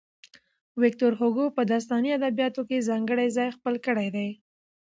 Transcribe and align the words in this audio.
ويکټور 0.79 1.13
هوګو 1.19 1.45
په 1.55 1.61
داستاني 1.71 2.09
ادبياتو 2.17 2.61
کې 2.69 2.85
ځانګړی 2.89 3.27
ځای 3.37 3.49
خپل 3.57 3.75
کړی 3.85 4.07
دی. 4.15 4.29